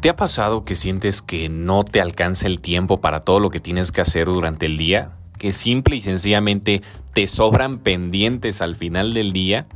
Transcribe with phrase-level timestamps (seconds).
[0.00, 3.58] ¿Te ha pasado que sientes que no te alcanza el tiempo para todo lo que
[3.58, 5.10] tienes que hacer durante el día?
[5.38, 6.82] ¿Que simple y sencillamente
[7.14, 9.66] te sobran pendientes al final del día?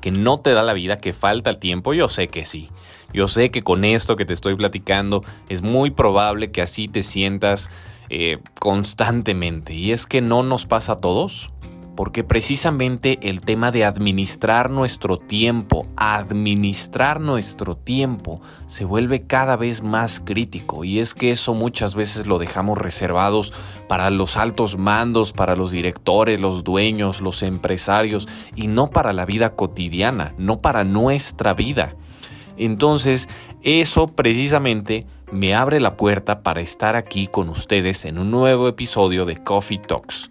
[0.00, 1.94] ¿Que no te da la vida, que falta el tiempo?
[1.94, 2.70] Yo sé que sí.
[3.12, 7.04] Yo sé que con esto que te estoy platicando es muy probable que así te
[7.04, 7.70] sientas
[8.10, 9.74] eh, constantemente.
[9.74, 11.52] Y es que no nos pasa a todos
[11.98, 19.82] porque precisamente el tema de administrar nuestro tiempo, administrar nuestro tiempo, se vuelve cada vez
[19.82, 23.52] más crítico y es que eso muchas veces lo dejamos reservados
[23.88, 29.26] para los altos mandos, para los directores, los dueños, los empresarios y no para la
[29.26, 31.96] vida cotidiana, no para nuestra vida.
[32.56, 33.28] Entonces,
[33.62, 39.24] eso precisamente me abre la puerta para estar aquí con ustedes en un nuevo episodio
[39.24, 40.30] de Coffee Talks.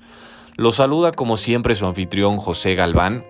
[0.59, 3.23] Lo saluda como siempre su anfitrión José Galván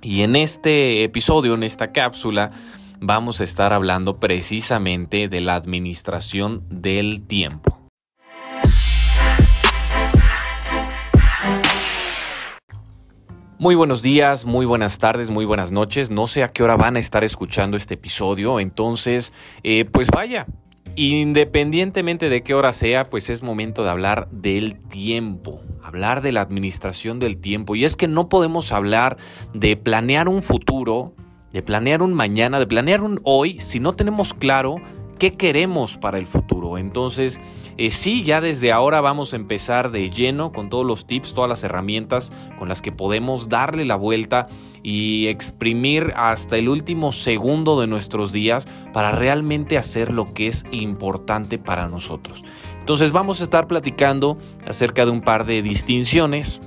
[0.00, 2.52] y en este episodio, en esta cápsula,
[3.00, 7.80] vamos a estar hablando precisamente de la administración del tiempo.
[13.58, 16.10] Muy buenos días, muy buenas tardes, muy buenas noches.
[16.12, 19.32] No sé a qué hora van a estar escuchando este episodio, entonces,
[19.64, 20.46] eh, pues vaya,
[20.94, 26.42] Independientemente de qué hora sea, pues es momento de hablar del tiempo, hablar de la
[26.42, 27.74] administración del tiempo.
[27.74, 29.16] Y es que no podemos hablar
[29.54, 31.14] de planear un futuro,
[31.52, 34.76] de planear un mañana, de planear un hoy, si no tenemos claro
[35.18, 36.76] qué queremos para el futuro.
[36.76, 37.40] Entonces,
[37.78, 41.48] eh, sí, ya desde ahora vamos a empezar de lleno con todos los tips, todas
[41.48, 44.48] las herramientas con las que podemos darle la vuelta
[44.82, 50.64] y exprimir hasta el último segundo de nuestros días para realmente hacer lo que es
[50.72, 52.44] importante para nosotros.
[52.80, 56.60] Entonces vamos a estar platicando acerca de un par de distinciones,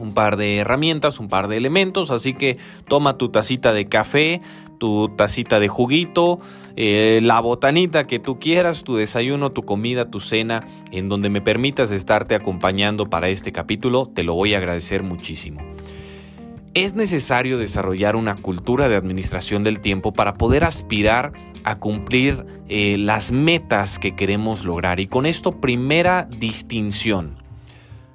[0.00, 2.56] un par de herramientas, un par de elementos, así que
[2.88, 4.40] toma tu tacita de café,
[4.78, 6.40] tu tacita de juguito,
[6.76, 11.42] eh, la botanita que tú quieras, tu desayuno, tu comida, tu cena, en donde me
[11.42, 15.60] permitas estarte acompañando para este capítulo, te lo voy a agradecer muchísimo.
[16.72, 21.32] Es necesario desarrollar una cultura de administración del tiempo para poder aspirar
[21.64, 25.00] a cumplir eh, las metas que queremos lograr.
[25.00, 27.36] Y con esto, primera distinción.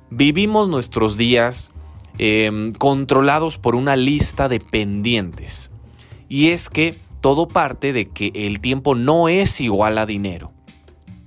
[0.09, 1.72] Vivimos nuestros días
[2.18, 5.72] em, controlados por una lista de pendientes.
[6.30, 10.52] Y es que todo parte de que el tiempo no es igual a dinero,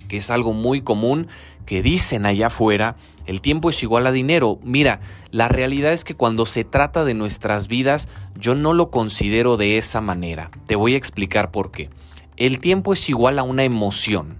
[0.08, 1.28] que es algo muy común
[1.66, 2.96] que dicen allá afuera,
[3.26, 4.58] el tiempo es igual a dinero.
[4.62, 5.00] Mira,
[5.32, 9.76] la realidad es que cuando se trata de nuestras vidas, yo no lo considero de
[9.76, 10.50] esa manera.
[10.64, 11.90] Te voy a explicar por qué.
[12.38, 14.38] El tiempo es igual a una emoción.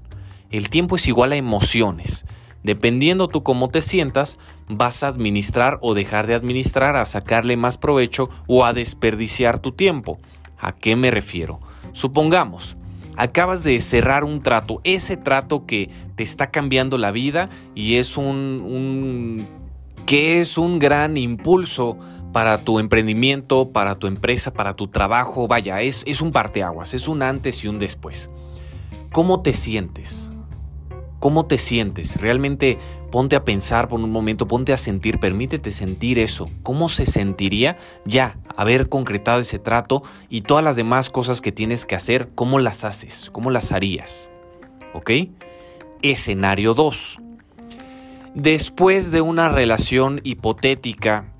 [0.50, 2.24] El tiempo es igual a emociones.
[2.68, 7.78] Dependiendo tú cómo te sientas, vas a administrar o dejar de administrar, a sacarle más
[7.78, 10.18] provecho o a desperdiciar tu tiempo.
[10.58, 11.60] ¿A qué me refiero?
[11.92, 12.76] Supongamos,
[13.16, 18.18] acabas de cerrar un trato, ese trato que te está cambiando la vida y es
[18.18, 19.46] un,
[20.04, 21.96] que es un gran impulso
[22.34, 27.08] para tu emprendimiento, para tu empresa, para tu trabajo, vaya, es, es un parteaguas, es
[27.08, 28.30] un antes y un después.
[29.10, 30.32] ¿Cómo te sientes?
[31.20, 32.20] ¿Cómo te sientes?
[32.20, 32.78] Realmente
[33.10, 36.48] ponte a pensar por un momento, ponte a sentir, permítete sentir eso.
[36.62, 41.84] ¿Cómo se sentiría ya haber concretado ese trato y todas las demás cosas que tienes
[41.84, 43.30] que hacer, cómo las haces?
[43.32, 44.30] ¿Cómo las harías?
[44.92, 45.10] ¿Ok?
[46.02, 47.18] Escenario 2.
[48.34, 51.32] Después de una relación hipotética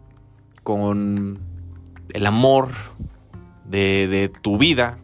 [0.65, 1.38] con
[2.12, 2.71] el amor
[3.65, 4.99] de, de tu vida,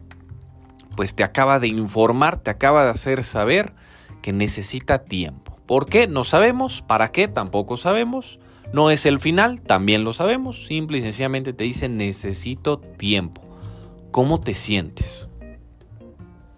[0.97, 3.73] pues te acaba de informar, te acaba de hacer saber
[4.25, 5.55] que necesita tiempo.
[5.67, 6.07] ¿Por qué?
[6.07, 6.81] No sabemos.
[6.81, 7.27] ¿Para qué?
[7.27, 8.39] Tampoco sabemos.
[8.73, 10.65] No es el final, también lo sabemos.
[10.65, 13.43] Simple y sencillamente te dice necesito tiempo.
[14.09, 15.29] ¿Cómo te sientes?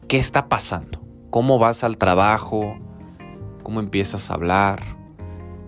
[0.08, 1.06] ¿Qué está pasando?
[1.30, 2.80] ¿Cómo vas al trabajo?
[3.64, 4.82] ¿Cómo empiezas a hablar?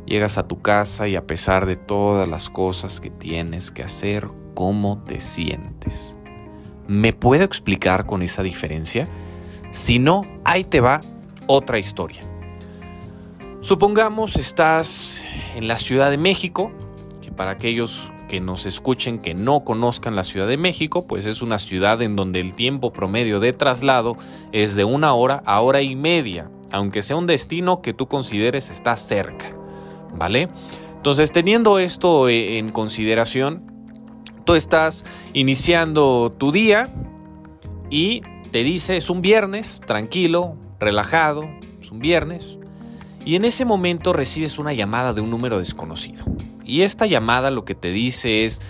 [0.06, 4.30] Llegas a tu casa y a pesar de todas las cosas que tienes que hacer,
[4.54, 6.16] ¿cómo te sientes?
[6.88, 9.10] ¿Me puedo explicar con esa diferencia?
[9.72, 11.02] Si no, ahí te va
[11.52, 12.22] otra historia.
[13.62, 15.24] Supongamos estás
[15.56, 16.72] en la Ciudad de México,
[17.24, 21.42] que para aquellos que nos escuchen que no conozcan la Ciudad de México, pues es
[21.42, 24.16] una ciudad en donde el tiempo promedio de traslado
[24.52, 28.70] es de una hora a hora y media, aunque sea un destino que tú consideres
[28.70, 29.52] está cerca,
[30.16, 30.50] ¿vale?
[30.98, 33.64] Entonces, teniendo esto eh, en consideración,
[34.46, 35.04] tú estás
[35.34, 36.94] iniciando tu día
[37.90, 41.50] y te dice, es un viernes, tranquilo, relajado,
[41.82, 42.58] es un viernes,
[43.26, 46.26] y en ese momento recibes una llamada de un número desconocido.
[46.64, 48.62] Y esta llamada lo que te dice es,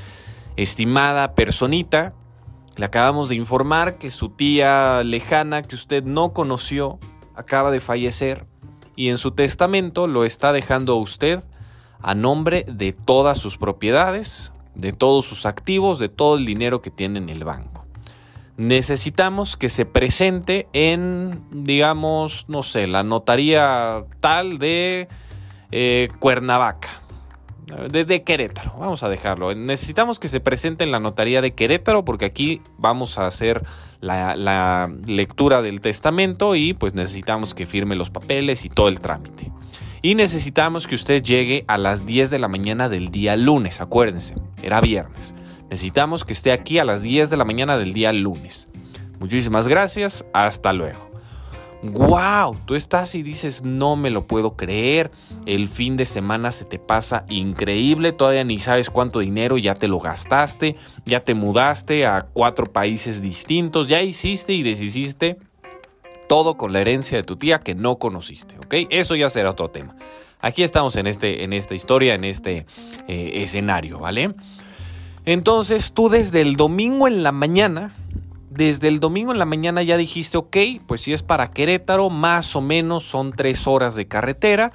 [0.56, 2.14] estimada personita,
[2.76, 6.98] Le acabamos de informar que su tía lejana que usted no conoció
[7.36, 8.46] acaba de fallecer
[8.96, 11.44] y en su testamento lo está dejando a usted
[12.02, 16.90] a nombre de todas sus propiedades, de todos sus activos, de todo el dinero que
[16.92, 17.86] tiene en el banco.
[18.60, 25.08] Necesitamos que se presente en, digamos, no sé, la notaría tal de
[25.72, 26.90] eh, Cuernavaca,
[27.90, 29.56] de, Querétaro, vamos a dejarlo.
[29.56, 33.64] Necesitamos que se presente en la notaría de Querétaro porque aquí vamos a hacer
[34.02, 39.00] la, la lectura del testamento y pues necesitamos que firme los papeles y todo el
[39.00, 39.54] trámite.
[40.02, 44.36] Y necesitamos que usted llegue a las 10 de la mañana del día lunes, acuérdense,
[44.62, 45.34] era viernes.
[45.70, 48.70] Necesitamos que esté aquí a las 10 de la mañana del día lunes.
[49.20, 51.10] Muchísimas gracias, hasta luego.
[51.82, 52.58] ¡Wow!
[52.66, 55.12] Tú estás y dices, no me lo puedo creer,
[55.46, 59.88] el fin de semana se te pasa increíble, todavía ni sabes cuánto dinero ya te
[59.88, 60.76] lo gastaste,
[61.06, 65.38] ya te mudaste a cuatro países distintos, ya hiciste y deshiciste
[66.28, 68.88] todo con la herencia de tu tía que no conociste, ¿ok?
[68.90, 69.96] Eso ya será otro tema.
[70.42, 72.66] Aquí estamos en, este, en esta historia, en este
[73.08, 74.36] eh, escenario, ¿vale?
[75.30, 77.96] Entonces tú desde el domingo en la mañana,
[78.50, 82.56] desde el domingo en la mañana ya dijiste, ok, pues si es para Querétaro, más
[82.56, 84.72] o menos son tres horas de carretera.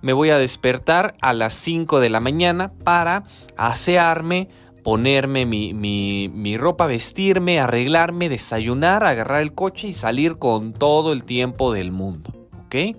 [0.00, 3.24] Me voy a despertar a las 5 de la mañana para
[3.58, 4.48] asearme,
[4.82, 11.74] ponerme mi, ropa, vestirme, arreglarme, desayunar, agarrar el coche y salir con todo el tiempo
[11.74, 12.32] del mundo.
[12.64, 12.96] ¿Ok?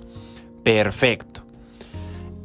[0.64, 1.41] Perfecto.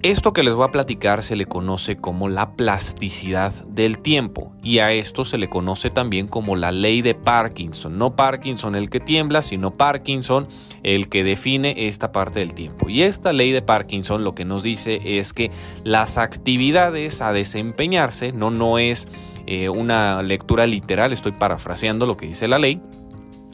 [0.06, 4.78] Esto que les voy a platicar se le conoce como la plasticidad del tiempo y
[4.78, 7.98] a esto se le conoce también como la ley de Parkinson.
[7.98, 10.46] No Parkinson el que tiembla, sino Parkinson
[10.84, 12.88] el que define esta parte del tiempo.
[12.88, 15.50] Y esta ley de Parkinson lo que nos dice es que
[15.82, 19.08] las actividades a desempeñarse, no, no es
[19.48, 22.80] eh, una lectura literal, estoy parafraseando lo que dice la ley,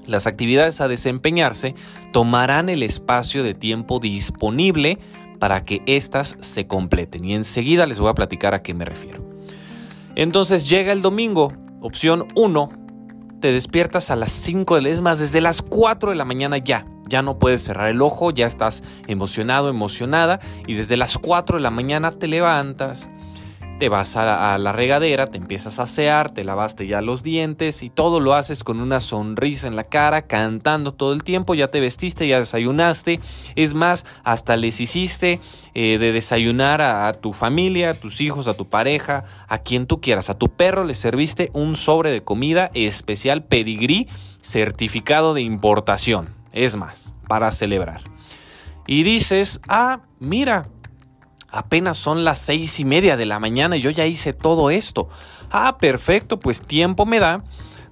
[0.07, 1.75] las actividades a desempeñarse
[2.13, 4.99] tomarán el espacio de tiempo disponible
[5.43, 7.25] para que éstas se completen.
[7.25, 9.25] Y enseguida les voy a platicar a qué me refiero.
[10.15, 12.69] Entonces llega el domingo, opción 1,
[13.41, 16.59] te despiertas a las 5 de la, es más, desde las 4 de la mañana
[16.59, 21.57] ya, ya no puedes cerrar el ojo, ya estás emocionado, emocionada, y desde las 4
[21.57, 23.11] de la mañana te levantas,
[23.83, 27.91] te vas a la, regadera, te empiezas a asear, te lavaste ya los dientes y
[27.91, 31.81] todo lo haces con una sonrisa en la cara, cantando todo el tiempo, ya te
[31.81, 33.19] vestiste, ya desayunaste,
[33.57, 35.41] es más, hasta les hiciste
[35.75, 40.01] eh, de desayunar a, tu familia, a tus hijos, a tu pareja, a quien tú
[40.01, 44.07] quieras, a tu perro le serviste un sobre de comida especial pedigrí
[44.41, 48.03] certificado de importación, es más, para celebrar.
[48.87, 50.69] Y dices, ah, mira,
[51.53, 55.09] Apenas son las seis y media de la mañana y yo ya hice todo esto.
[55.51, 57.45] Ah, perfecto, pues tiempo me da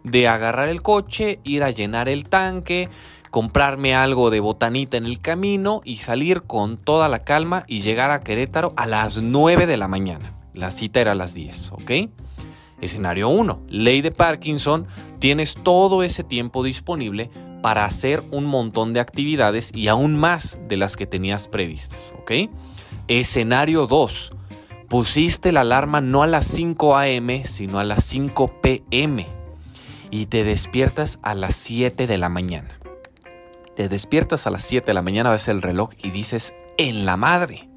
[0.03, 2.89] de agarrar el coche, ir a llenar el tanque,
[3.31, 8.11] comprarme algo de botanita en el camino y salir con toda la calma y llegar
[8.11, 10.33] a Querétaro a las 9 de la mañana.
[10.55, 11.91] La cita era a las 10, ¿ok?
[12.81, 13.61] Escenario 1.
[13.69, 14.87] Ley de Parkinson.
[15.19, 17.31] Tienes todo ese tiempo disponible
[17.63, 22.33] para hacer un montón de actividades y aún más de las que tenías previstas, ¿ok?
[23.11, 24.31] Escenario 2.
[24.89, 29.27] Pusiste la alarma no a las 5 a.m., sino a las 5 p.m.
[30.13, 32.79] Y te despiertas a las 7 de la mañana.
[33.75, 37.17] Te despiertas a las 7 de la mañana, ves el reloj y dices, en la
[37.17, 37.69] madre.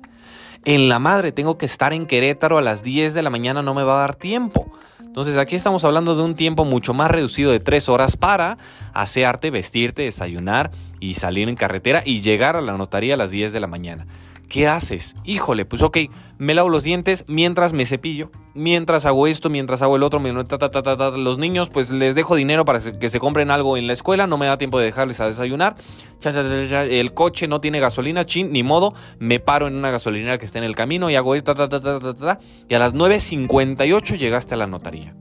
[0.66, 3.74] En la madre, tengo que estar en Querétaro a las 10 de la mañana, no
[3.74, 4.72] me va a dar tiempo.
[5.00, 8.60] Entonces aquí estamos hablando de un tiempo mucho más reducido de 3 horas para
[8.94, 13.52] asearte, vestirte, desayunar y salir en carretera y llegar a la notaría a las 10
[13.52, 14.06] de la mañana.
[14.50, 15.16] ¿Qué haces?
[15.24, 15.98] Híjole, pues ok,
[16.38, 21.38] me lavo los dientes mientras me cepillo, mientras hago esto, mientras hago el otro, los
[21.40, 24.46] niños pues les dejo dinero para que se compren algo en la escuela, no me
[24.46, 25.76] da tiempo de dejarles a desayunar,
[26.24, 30.60] el coche no tiene gasolina, chin, ni modo, me paro en una gasolinera que está
[30.60, 35.16] en el camino y hago esto, y a las 9.58 llegaste a la notaría.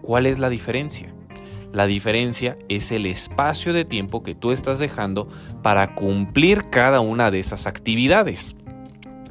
[0.00, 1.14] ¿Cuál es la diferencia?
[1.74, 5.28] La diferencia es el espacio de tiempo que tú estás dejando
[5.60, 8.54] para cumplir cada una de esas actividades.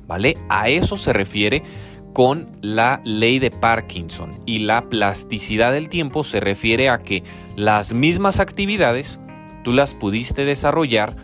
[0.08, 0.38] ¿Vale?
[0.50, 1.64] A eso se refiere
[2.12, 7.24] con la ley de Parkinson y la plasticidad del tiempo se refiere a que
[7.56, 9.22] las mismas actividades
[9.64, 11.16] tú las pudiste desarrollar,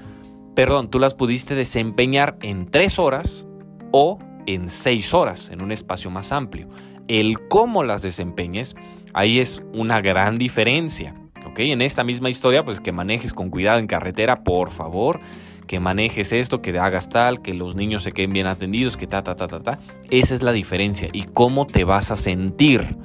[0.56, 3.46] perdón, tú las pudiste desempeñar en tres horas
[3.92, 6.70] o en seis horas en un espacio más amplio.
[7.10, 8.76] El cómo las desempeñes
[9.14, 11.16] Ahí es una gran diferencia.
[11.46, 11.60] ¿ok?
[11.60, 15.20] En esta misma historia, pues que manejes con cuidado en carretera, por favor.
[15.68, 19.24] Que manejes esto, que hagas tal, que los niños se queden bien atendidos, que ta,
[19.24, 19.80] ta, ta, ta, ta.
[20.10, 21.10] Esa es la diferencia.
[21.14, 22.98] ¿Y cómo te vas a sentir?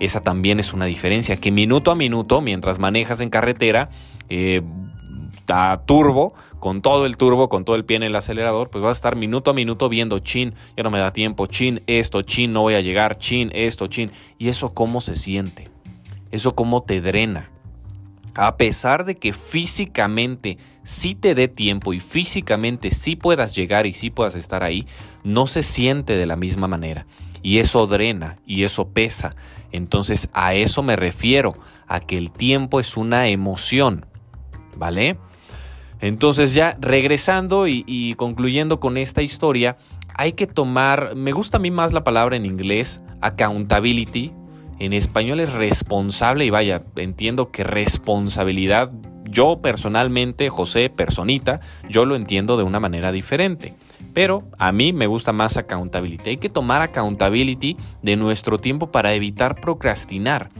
[0.00, 3.90] Esa también es una diferencia, que minuto a minuto, mientras manejas en carretera,
[4.28, 4.62] eh,
[5.86, 8.98] turbo, con todo el turbo, con todo el pie en el acelerador, pues vas a
[8.98, 12.62] estar minuto a minuto viendo, chin, ya no me da tiempo, chin, esto, chin, no
[12.62, 14.10] voy a llegar, chin, esto, chin.
[14.38, 15.68] ¿Y eso cómo se siente?
[16.30, 17.50] ¿Eso cómo te drena?
[18.34, 23.94] A pesar de que físicamente sí te dé tiempo y físicamente sí puedas llegar y
[23.94, 24.86] sí puedas estar ahí,
[25.24, 27.06] no se siente de la misma manera.
[27.42, 29.34] Y eso drena y eso pesa.
[29.72, 31.54] Entonces a eso me refiero,
[31.86, 34.06] a que el tiempo es una emoción.
[34.76, 35.18] ¿Vale?
[36.00, 39.76] Entonces ya regresando y, concluyendo con esta historia,
[40.14, 44.32] hay que tomar, me gusta a mí más la palabra en inglés, accountability,
[44.78, 48.92] en español es responsable y vaya, entiendo que responsabilidad,
[49.24, 53.74] yo personalmente, José, personita, yo lo entiendo de una manera diferente.
[54.14, 56.30] Pero a mí me gusta más accountability.
[56.30, 60.50] Hay que tomar accountability de nuestro tiempo para evitar procrastinar.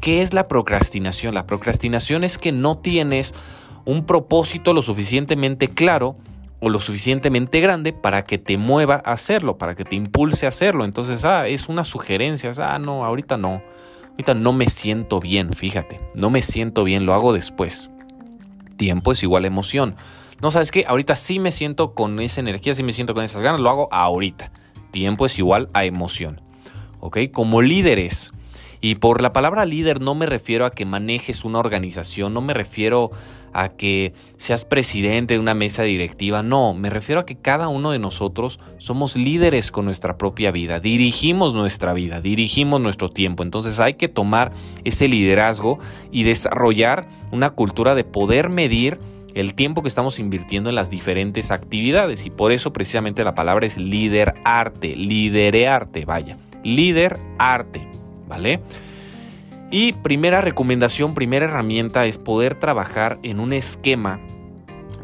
[0.00, 1.34] ¿Qué es la procrastinación?
[1.34, 3.34] La procrastinación es que no tienes
[3.84, 6.16] un propósito lo suficientemente claro
[6.60, 10.48] o lo suficientemente grande para que te mueva a hacerlo, para que te impulse a
[10.48, 10.84] hacerlo.
[10.84, 13.62] Entonces, ah, es una sugerencia, ah, no, ahorita no,
[14.12, 17.90] ahorita no me siento bien, fíjate, no me siento bien, lo hago después.
[18.76, 19.96] Tiempo es igual a emoción.
[20.40, 23.42] No sabes qué, ahorita sí me siento con esa energía, sí me siento con esas
[23.42, 24.50] ganas, lo hago ahorita.
[24.90, 26.40] Tiempo es igual a emoción.
[27.00, 27.18] ¿Ok?
[27.32, 28.32] Como líderes,
[28.84, 32.52] y por la palabra líder no me refiero a que manejes una organización, no me
[32.52, 33.12] refiero
[33.76, 37.98] que seas presidente de una mesa directiva, no, me refiero a que cada uno de
[37.98, 43.94] nosotros somos líderes con nuestra propia vida, dirigimos nuestra vida, dirigimos nuestro tiempo, entonces hay
[43.94, 44.52] que tomar
[44.84, 45.78] ese liderazgo
[46.10, 48.98] y desarrollar una cultura de poder medir
[49.34, 53.66] el tiempo que estamos invirtiendo en las diferentes actividades y por eso precisamente la palabra
[53.66, 57.88] es líder arte, liderearte, vaya, líder arte.
[58.28, 58.60] ¿vale?
[59.76, 64.20] Y primera recomendación, primera herramienta es poder trabajar en un esquema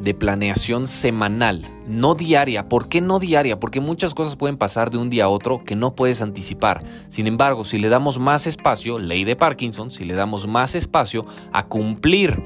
[0.00, 2.68] de planeación semanal, no diaria.
[2.68, 3.58] ¿Por qué no diaria?
[3.58, 6.84] Porque muchas cosas pueden pasar de un día a otro que no puedes anticipar.
[7.08, 11.26] Sin embargo, si le damos más espacio, ley de Parkinson, si le damos más espacio
[11.52, 12.40] a cumplir,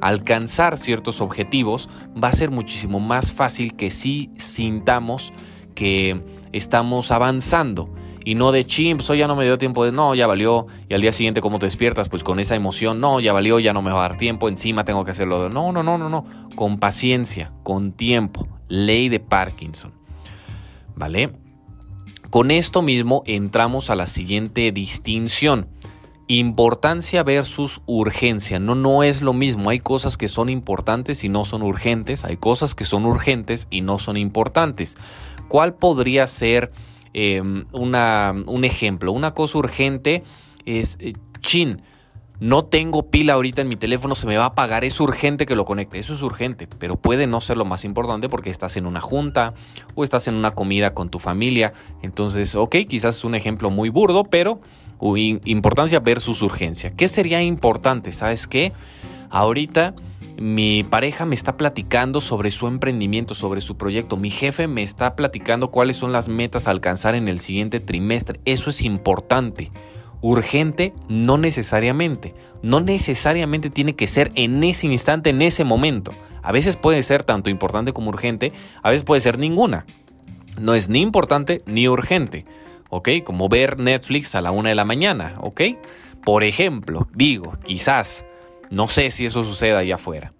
[0.00, 5.30] alcanzar ciertos objetivos, va a ser muchísimo más fácil que si sintamos
[5.74, 7.90] que estamos avanzando
[8.26, 10.66] y no de chimps, pues, hoy ya no me dio tiempo de no, ya valió,
[10.88, 13.72] y al día siguiente como te despiertas, pues con esa emoción, no, ya valió, ya
[13.72, 15.48] no me va a dar tiempo, encima tengo que hacerlo.
[15.48, 16.24] No, no, no, no, no,
[16.56, 19.92] con paciencia, con tiempo, ley de Parkinson.
[20.96, 21.34] ¿Vale?
[22.28, 25.68] Con esto mismo entramos a la siguiente distinción.
[26.26, 28.58] Importancia versus urgencia.
[28.58, 29.70] No, no es lo mismo.
[29.70, 32.24] Hay cosas que son importantes y no son urgentes.
[32.24, 34.98] Hay cosas que son urgentes y no son importantes.
[35.46, 36.72] ¿Cuál podría ser
[37.18, 39.10] Em, una, un ejemplo.
[39.10, 40.22] Una cosa urgente
[40.66, 41.80] es, eh, chin,
[42.40, 45.56] no tengo pila ahorita en mi teléfono, se me va a apagar, es urgente que
[45.56, 48.84] lo conecte, eso es urgente, pero puede no ser lo más importante porque estás en
[48.84, 49.54] una junta
[49.94, 51.72] o estás en una comida con tu familia.
[52.02, 54.60] Entonces, ok, quizás es un ejemplo muy burdo, pero
[55.46, 56.94] importancia versus urgencia.
[56.94, 58.12] ¿Qué sería importante?
[58.12, 58.74] ¿Sabes qué?
[59.30, 59.94] Ahorita
[60.38, 64.18] mi pareja me está platicando sobre su emprendimiento, sobre su proyecto.
[64.18, 68.40] Mi jefe me está platicando cuáles son las metas a alcanzar en el siguiente trimestre.
[68.44, 69.72] Eso es importante.
[70.20, 72.34] Urgente, no necesariamente.
[72.62, 76.12] No necesariamente tiene que ser en ese instante, en ese momento.
[76.42, 78.52] A veces puede ser tanto importante como urgente,
[78.82, 79.86] a veces puede ser ninguna.
[80.60, 82.44] No es ni importante ni urgente.
[82.90, 83.08] ¿Ok?
[83.24, 85.36] Como ver Netflix a la una de la mañana.
[85.40, 85.62] ¿Ok?
[86.24, 88.25] Por ejemplo, digo, quizás
[88.70, 90.32] no sé si eso suceda allá afuera,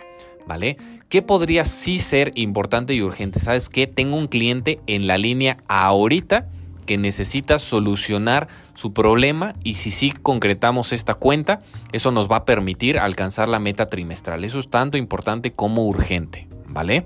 [0.46, 0.76] ¿vale?
[1.08, 3.38] ¿Qué podría sí ser importante y urgente?
[3.38, 3.86] ¿Sabes qué?
[3.86, 6.48] Tengo un cliente en la línea ahorita
[6.86, 11.60] que necesita solucionar su problema y si sí concretamos esta cuenta,
[11.92, 14.44] eso nos va a permitir alcanzar la meta trimestral.
[14.44, 17.04] Eso es tanto importante como urgente, ¿vale?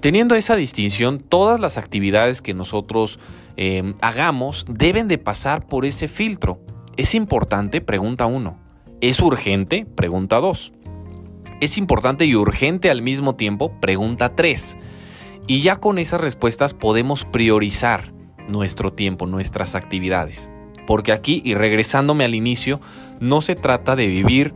[0.00, 3.18] Teniendo esa distinción, todas las actividades que nosotros
[3.56, 6.60] eh, hagamos deben de pasar por ese filtro.
[6.96, 7.80] ¿Es importante?
[7.80, 8.58] Pregunta uno.
[9.00, 9.86] ¿Es urgente?
[9.94, 10.72] Pregunta 2.
[11.60, 13.70] ¿Es importante y urgente al mismo tiempo?
[13.80, 14.76] Pregunta 3.
[15.46, 18.12] Y ya con esas respuestas podemos priorizar
[18.48, 20.48] nuestro tiempo, nuestras actividades.
[20.84, 22.80] Porque aquí, y regresándome al inicio,
[23.20, 24.52] no se trata de vivir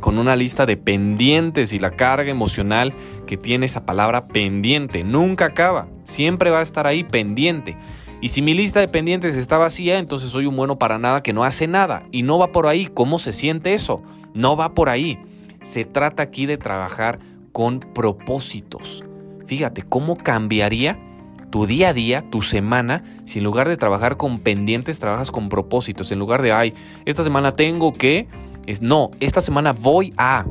[0.00, 2.92] con una lista de pendientes y la carga emocional
[3.26, 5.04] que tiene esa palabra pendiente.
[5.04, 7.78] Nunca acaba, siempre va a estar ahí pendiente.
[8.20, 11.32] Y si mi lista de pendientes está vacía, entonces soy un bueno para nada que
[11.32, 12.04] no hace nada.
[12.12, 12.88] Y no va por ahí.
[12.92, 14.02] ¿Cómo se siente eso?
[14.34, 15.18] No va por ahí.
[15.62, 17.18] Se trata aquí de trabajar
[17.52, 19.04] con propósitos.
[19.46, 20.98] Fíjate, ¿cómo cambiaría
[21.50, 25.48] tu día a día, tu semana, si en lugar de trabajar con pendientes, trabajas con
[25.48, 28.26] propósitos, en lugar de, ay, esta semana tengo que,
[28.66, 30.44] es, no, esta semana voy a,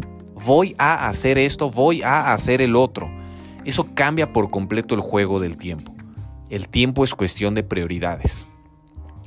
[0.45, 3.10] voy a hacer esto, voy a hacer el otro.
[3.65, 5.94] Eso cambia por completo el juego del tiempo.
[6.49, 8.45] El tiempo es cuestión de prioridades.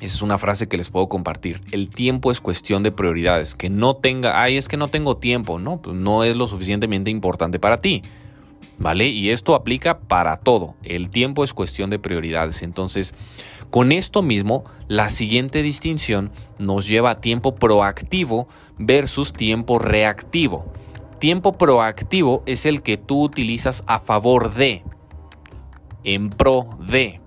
[0.01, 1.61] Esa es una frase que les puedo compartir.
[1.73, 3.57] El tiempo es cuestión de prioridades.
[3.57, 5.59] Que no tenga, ay, es que no tengo tiempo.
[5.59, 8.03] No, pues no es lo suficientemente importante para ti.
[8.79, 9.09] ¿Vale?
[9.09, 10.77] Y esto aplica para todo.
[10.85, 12.63] El tiempo es cuestión de prioridades.
[12.63, 13.13] Entonces,
[13.71, 18.47] con esto mismo, la siguiente distinción nos lleva a tiempo proactivo
[18.79, 20.73] versus tiempo reactivo.
[21.19, 24.85] Tiempo proactivo es el que tú utilizas a favor de,
[26.05, 27.21] en pro de.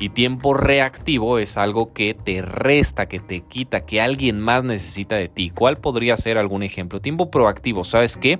[0.00, 5.16] Y tiempo reactivo es algo que te resta, que te quita, que alguien más necesita
[5.16, 5.50] de ti.
[5.50, 7.00] ¿Cuál podría ser algún ejemplo?
[7.00, 8.38] Tiempo proactivo, ¿sabes qué?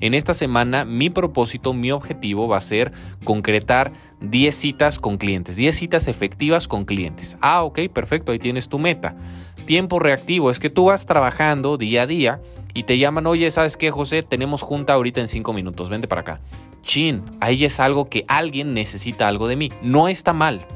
[0.00, 2.92] En esta semana mi propósito, mi objetivo va a ser
[3.24, 7.38] concretar 10 citas con clientes, 10 citas efectivas con clientes.
[7.40, 9.16] Ah, ok, perfecto, ahí tienes tu meta.
[9.64, 12.40] Tiempo reactivo es que tú vas trabajando día a día
[12.74, 14.22] y te llaman, oye, ¿sabes qué, José?
[14.22, 16.40] Tenemos junta ahorita en 5 minutos, vente para acá.
[16.88, 19.70] Chin, ahí es algo que alguien necesita algo de mí.
[19.82, 20.66] No está mal,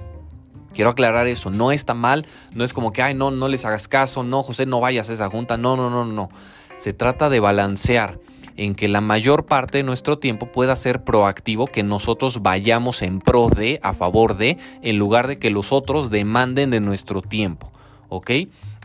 [0.75, 3.89] Quiero aclarar eso, no está mal, no es como que, ay, no, no les hagas
[3.89, 6.31] caso, no, José, no vayas a esa junta, no, no, no, no.
[6.79, 8.19] Se trata de balancear
[8.57, 13.21] en que la mayor parte de nuestro tiempo pueda ser proactivo, que nosotros vayamos en
[13.21, 17.71] pro de, a favor de, en lugar de que los otros demanden de nuestro tiempo,
[18.09, 18.31] ¿ok?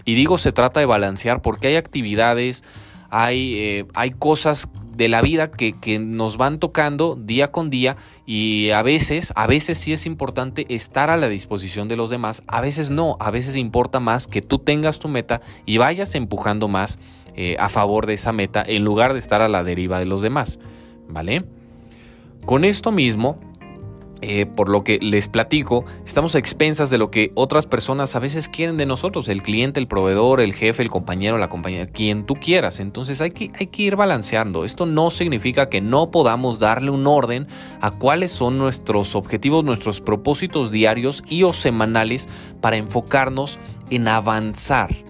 [0.05, 2.63] Y digo se trata de balancear porque hay actividades,
[3.09, 7.97] hay, eh, hay cosas de la vida que, que, nos van tocando día con día
[8.25, 12.41] y a veces, a veces sí es importante estar a la disposición de los demás,
[12.47, 16.67] a veces no, a veces importa más que tú tengas tu meta y vayas empujando
[16.67, 16.97] más
[17.35, 20.23] eh, a favor de esa meta en lugar de estar a la deriva de los
[20.23, 20.59] demás,
[21.07, 21.45] ¿vale?
[22.47, 23.39] Con esto mismo,
[24.21, 28.19] eh, por lo que les platico, estamos a expensas de lo que otras personas a
[28.19, 32.25] veces quieren de nosotros, el cliente, el proveedor, el jefe, el compañero, la compañera, quien
[32.25, 32.79] tú quieras.
[32.79, 34.65] Entonces hay que, hay que ir balanceando.
[34.65, 37.47] Esto no significa que no podamos darle un orden
[37.81, 42.27] a cuáles son nuestros objetivos, nuestros propósitos diarios y o semanales
[42.61, 45.06] para enfocarnos en avanzar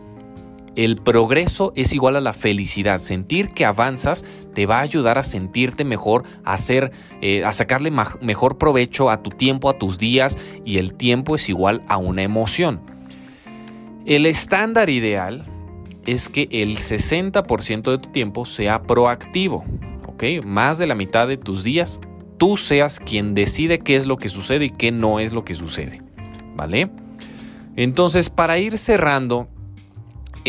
[0.77, 3.01] el progreso es igual a la felicidad.
[3.01, 7.91] Sentir que avanzas te va a ayudar a sentirte mejor, a, hacer, eh, a sacarle
[8.21, 12.21] mejor provecho a tu tiempo, a tus días y el tiempo es igual a una
[12.21, 12.79] emoción.
[14.05, 15.47] El estándar ideal
[16.05, 19.65] es que el 60% de tu tiempo sea proactivo,
[20.05, 20.45] ¿ok?
[20.45, 21.99] Más de la mitad de tus días
[22.37, 25.55] tú seas quien decide qué es lo que sucede y qué no es lo que
[25.55, 26.03] sucede,
[26.55, 26.91] ¿vale?
[27.75, 29.49] Entonces, para ir cerrando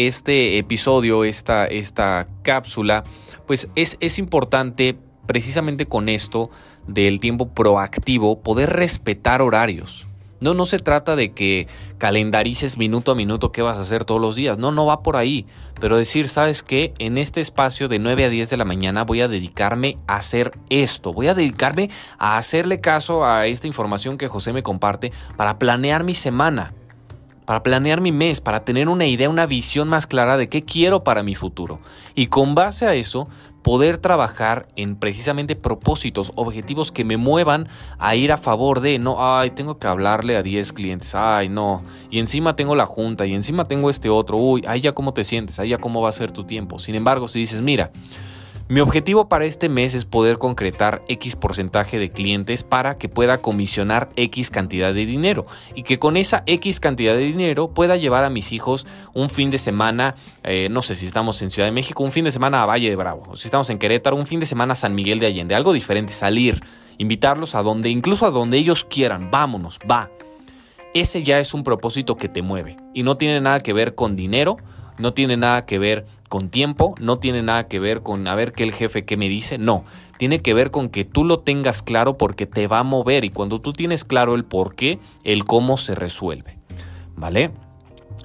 [0.07, 3.05] este episodio, esta, esta cápsula,
[3.47, 6.51] pues es, es importante precisamente con esto
[6.87, 10.07] del tiempo proactivo poder respetar horarios.
[10.41, 11.67] No, no se trata de que
[11.99, 14.57] calendarices minuto a minuto qué vas a hacer todos los días.
[14.57, 15.47] No, no va por ahí.
[15.81, 16.95] Pero decir, ¿sabes qué?
[16.99, 20.53] En este espacio de 9 a 10 de la mañana voy a dedicarme a hacer
[20.71, 21.13] esto.
[21.13, 26.05] Voy a dedicarme a hacerle caso a esta información que José me comparte para planear
[26.05, 26.73] mi semana
[27.49, 31.03] para planear mi mes, para tener una idea, una visión más clara de qué quiero
[31.03, 31.81] para mi futuro.
[32.15, 33.27] Y con base a eso,
[33.63, 37.67] poder trabajar en precisamente propósitos, objetivos que me muevan
[37.99, 41.85] a ir a favor de, no, ay, tengo que hablarle a 10 clientes, ay, no,
[42.11, 45.25] y encima tengo la junta, y encima tengo este otro, uy, ahí ya cómo te
[45.25, 46.79] sientes, ahí ya cómo va a ser tu tiempo.
[46.79, 47.93] Sin embargo, si dices, mira,
[48.71, 53.39] mi objetivo para este mes es poder concretar X porcentaje de clientes para que pueda
[53.39, 58.25] comisionar X cantidad de dinero y que con esa X cantidad de dinero pueda llevar
[58.25, 61.73] a mis hijos un fin de semana, eh, no sé si estamos en Ciudad de
[61.73, 64.39] México, un fin de semana a Valle de Bravo, si estamos en Querétaro, un fin
[64.39, 66.63] de semana a San Miguel de Allende, algo diferente, salir,
[66.99, 70.11] invitarlos a donde, incluso a donde ellos quieran, vámonos, va.
[70.93, 74.15] Ese ya es un propósito que te mueve y no tiene nada que ver con
[74.15, 74.59] dinero,
[74.99, 78.53] no tiene nada que ver con tiempo, no tiene nada que ver con a ver
[78.53, 79.85] qué el jefe qué me dice, no,
[80.19, 83.31] tiene que ver con que tú lo tengas claro porque te va a mover y
[83.31, 86.59] cuando tú tienes claro el por qué, el cómo se resuelve.
[87.17, 87.51] ¿Vale?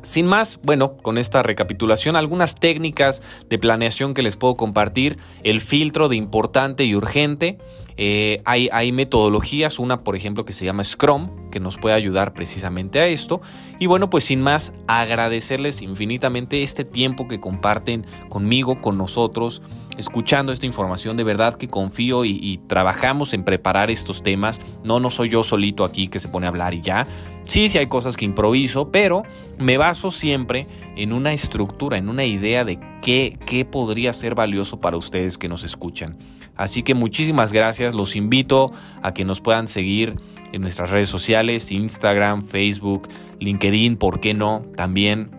[0.03, 5.61] Sin más, bueno, con esta recapitulación, algunas técnicas de planeación que les puedo compartir, el
[5.61, 7.57] filtro de importante y urgente,
[7.97, 12.99] eh, hay, metodologías, una por ejemplo que se llama Scrum, que nos puede ayudar precisamente
[12.99, 13.41] a esto.
[13.79, 19.62] Y bueno, pues sin más, agradecerles infinitamente este tiempo que comparten conmigo, con nosotros,
[19.97, 21.17] escuchando esta información.
[21.17, 24.62] De verdad que confío y, y trabajamos en preparar estos temas.
[24.84, 27.08] No, no soy yo solito aquí que se pone a hablar y ya.
[27.45, 29.23] Sí, sí hay cosas que improviso, pero
[29.58, 34.79] me baso siempre en una estructura, en una idea de qué, qué podría ser valioso
[34.79, 36.17] para ustedes que nos escuchan.
[36.56, 40.15] Así que muchísimas gracias, los invito a que nos puedan seguir
[40.51, 44.63] en nuestras redes sociales, Instagram, Facebook, LinkedIn, ¿por qué no?
[44.75, 45.32] También.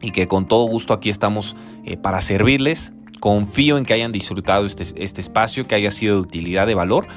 [0.00, 2.92] Y que con todo gusto aquí estamos eh, para servirles.
[3.20, 7.08] Confío en que hayan disfrutado este, este espacio, que haya sido de utilidad, de valor